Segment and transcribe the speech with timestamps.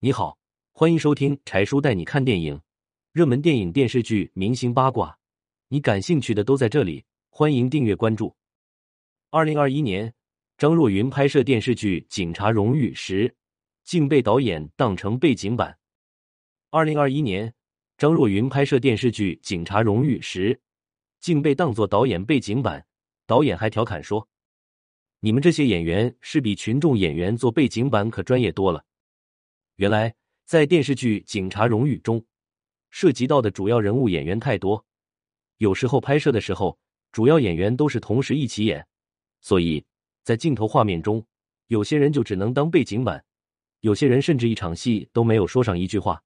[0.00, 0.38] 你好，
[0.70, 2.60] 欢迎收听柴叔带你看电影，
[3.10, 5.18] 热门电影、电视剧、明星八卦，
[5.66, 7.04] 你感兴趣的都在这里。
[7.30, 8.36] 欢迎订阅关注。
[9.30, 10.14] 二零二一年，
[10.56, 13.34] 张若昀拍摄电视剧《警察荣誉》时，
[13.82, 15.76] 竟被导演当成背景板。
[16.70, 17.52] 二零二一年，
[17.96, 20.60] 张若昀拍摄电视剧《警察荣誉》时，
[21.18, 22.86] 竟被当作导演背景板。
[23.26, 24.28] 导演还调侃说
[25.18, 28.84] ：“你们这些演员是比群众演员做背景板可专业多了。”
[29.78, 30.12] 原来，
[30.44, 32.24] 在电视剧《警察荣誉》中，
[32.90, 34.84] 涉及到的主要人物演员太多，
[35.58, 36.76] 有时候拍摄的时候，
[37.12, 38.84] 主要演员都是同时一起演，
[39.40, 39.84] 所以
[40.24, 41.24] 在镜头画面中，
[41.68, 43.24] 有些人就只能当背景板，
[43.78, 46.20] 有些人甚至一场戏都没有说上一句话。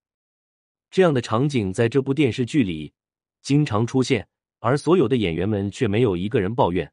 [0.90, 2.94] 这样的场景在这部电视剧里
[3.42, 4.26] 经常出现。
[4.60, 6.90] 而所有的演员们却没有一个人抱怨。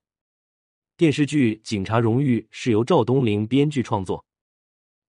[0.98, 4.26] 电视剧《警察荣誉》是由赵东林编剧创作，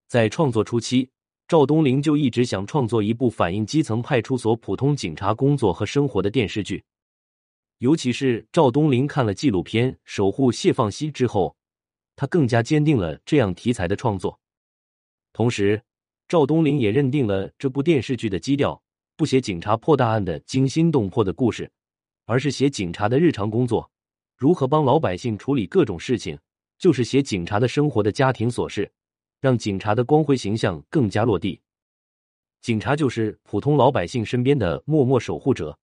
[0.06, 1.10] 在创作初期，
[1.50, 6.84] 赵东林就一直想创作一部反映基层派出所普通警察工作和生活的电视剧。
[7.78, 11.56] 尤其是赵东林看了纪录片《守护谢放西》之后，
[12.14, 14.38] 他更加坚定了这样题材的创作。
[15.32, 15.82] 同时，
[16.28, 18.80] 赵东林也认定了这部电视剧的基调
[19.16, 21.68] 不写警察破大案的惊心动魄的故事。
[22.26, 23.90] 而是写警察的日常工作，
[24.36, 26.38] 如何帮老百姓处理各种事情，
[26.78, 28.92] 就是写警察的生活的家庭琐事，
[29.40, 31.60] 让警察的光辉形象更加落地。
[32.60, 35.78] 警察就是普通老百姓身边的默默守护者。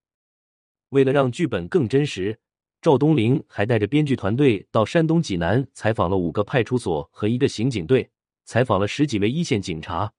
[0.90, 2.40] 为了让剧本更真实，
[2.82, 8.08] 赵东林还带着编剧团队到山东济南采访了五个派出所和一个刑警队，
[8.46, 10.14] 采访了十几位一线警察，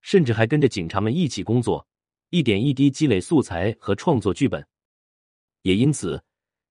[0.00, 1.86] 甚至还跟着警察们一起工作，
[2.30, 4.66] 一点一滴积累素材和创作剧本。
[5.62, 6.22] 也因此，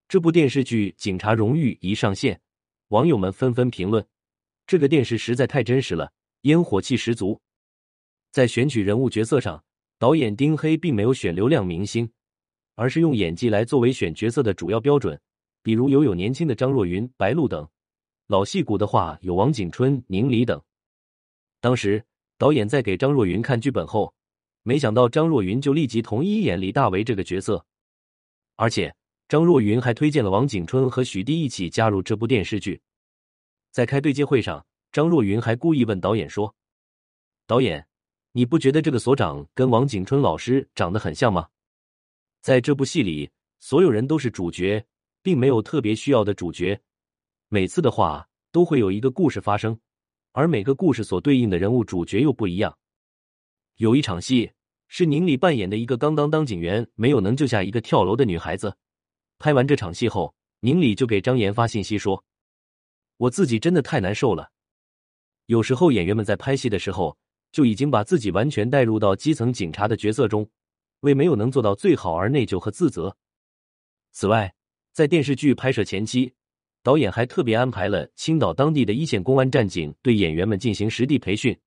[0.08, 2.42] 这部电视剧《警察荣誉》一上线，
[2.88, 4.06] 网友们纷纷评论：
[4.68, 7.40] 这个电视实在太真实了，烟火气十足。
[8.32, 9.64] 在选取人物角色上，
[9.98, 12.12] 导演丁黑并没有选流量明星，
[12.76, 15.18] 而是用演技来作为选角色的主要标准。
[15.64, 17.66] 比如有有年轻的张若昀、白鹿等，
[18.27, 20.61] 老戏骨的话有王景春、宁理等。
[21.61, 22.04] 当时
[22.38, 24.14] 导演在给张若昀看剧本后，
[24.64, 27.66] 没想到张若昀就立即同意演李大为这个角色。
[28.58, 28.94] 而且
[29.30, 32.82] 张若昀还推荐了王景春和许娣一起加入这部电视剧。
[33.72, 36.55] 在开对接会上，张若昀还故意问导演说
[37.45, 37.88] ：“导演，
[38.32, 41.48] 你不觉得这个所长跟王景春老师长得很像吗？”
[42.42, 43.30] 在这部戏里，
[43.60, 44.86] 所有人都是主角，
[45.22, 46.80] 并没有特别需要的主角。
[47.50, 49.80] 每次的话都会有一个故事发生，
[50.32, 52.77] 而每个故事所对应的人物主角又不一样。
[53.76, 54.52] 有一场戏。
[54.89, 58.73] 是宁理扮演的一个刚刚当警员，没有能救下一个跳楼的女孩子。
[59.38, 62.23] 拍完这场戏后，宁理就给张岩发信息说
[63.17, 64.52] ：“我自己真的太难受了。”
[65.48, 67.17] 有时候演员们在拍戏的时候，
[67.52, 70.50] 就已经把自己完全带入到基层警察的角色中，
[71.02, 73.16] 为没有能做到最好而内疚和自责。
[74.11, 74.54] 此外，
[74.92, 76.33] 在电视剧拍摄前期，
[76.83, 81.58] 导演还特别安排了青岛当地的一线公安战警对演员们进行实地培训，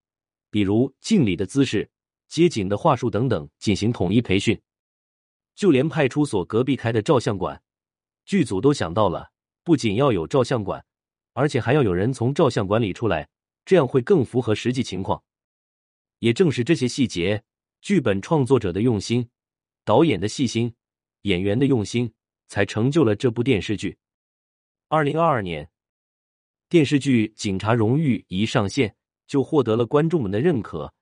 [0.51, 1.89] 比如敬礼的姿势。
[2.29, 4.57] 接警的话术等等进行统一培训，
[5.57, 7.61] 就连派出所隔壁开的照相馆，
[8.25, 9.31] 剧组都想到了，
[9.65, 10.85] 不仅要有照相馆，
[11.33, 13.29] 而且还要有人从照相馆里出来，
[13.65, 15.23] 这样会更符合实际情况。
[16.19, 17.43] 也正是这些细节，
[17.81, 19.29] 剧本创作者的用心，
[19.85, 20.75] 导演的细心，
[21.23, 22.13] 演员的用心，
[22.49, 23.97] 才成就了这部电视剧。
[24.89, 25.71] 二零二二年，
[26.69, 28.95] 电视剧《警察荣誉》一上线，
[29.27, 30.93] 就获得了观众们的认可。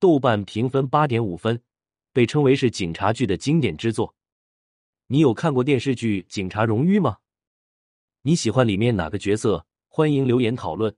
[0.00, 1.62] 豆瓣评分八点五分，
[2.12, 4.14] 被称为是警察剧的经典之作。
[5.06, 7.18] 你有看过电视剧《警察荣誉》吗？
[8.22, 9.66] 你喜欢里面哪个角色？
[9.96, 10.92] 欢迎留言讨论。